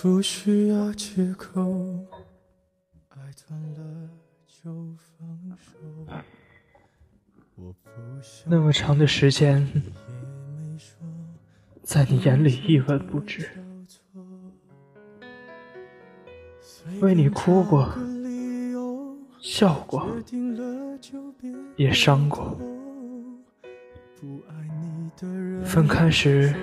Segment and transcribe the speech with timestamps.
[0.00, 1.60] 不需要借口，
[3.08, 3.18] 爱
[3.48, 4.08] 断了
[4.46, 5.72] 就放手。
[7.56, 7.90] 我不
[8.22, 9.66] 想那么长的时间，
[11.82, 13.50] 在你眼里一文不值，
[17.00, 17.92] 为你哭过
[19.40, 20.06] 笑过，
[21.74, 22.56] 也伤过。
[24.20, 26.54] 不爱你的人分开时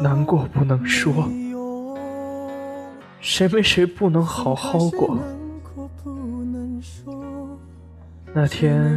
[0.00, 1.28] 难过不能说，
[3.20, 5.18] 谁没谁不能好好过。
[8.34, 8.96] 那天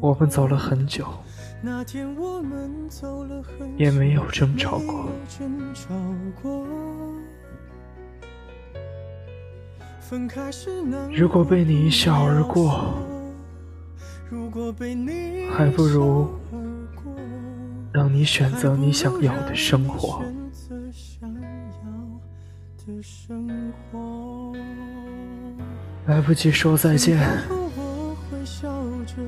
[0.00, 1.06] 我们走了很久，
[3.76, 5.10] 也没有争吵过。
[11.14, 12.94] 如果被你一笑而过，
[15.52, 16.28] 还不如
[17.92, 20.22] 让你选择你想要的生活。
[26.08, 27.18] 来不及说再见，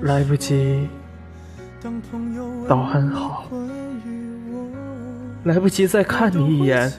[0.00, 0.89] 来不及
[2.67, 3.45] 道安好，
[5.45, 6.91] 来不及再看你一眼，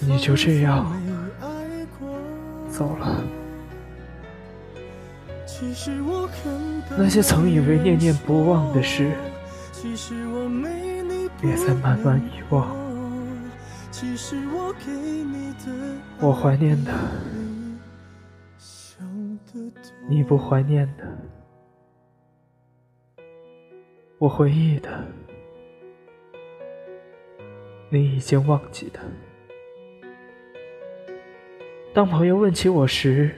[0.00, 0.92] 你就这样
[2.70, 3.24] 走了。
[6.98, 9.10] 那些曾以为念念不忘的事，
[9.72, 12.68] 其实我没你不也在慢慢遗忘。
[16.20, 16.92] 我怀念的，
[20.10, 21.04] 你不怀念的；
[24.16, 25.04] 我回忆的，
[27.90, 29.00] 你已经忘记的。
[31.92, 33.34] 当朋友问起我时，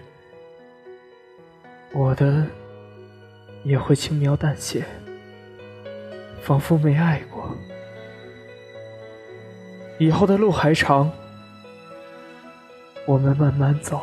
[1.92, 2.46] 我的
[3.64, 4.84] 也会轻描淡写，
[6.40, 7.50] 仿佛没爱过。
[9.98, 11.10] 以后的路还长，
[13.06, 14.02] 我们慢慢走，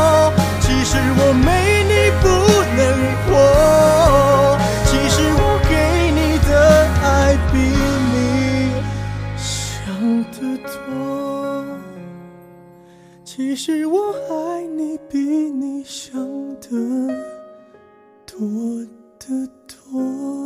[13.33, 16.21] 其实我爱你比你想
[16.59, 16.67] 的
[18.25, 18.37] 多
[19.17, 20.40] 得多。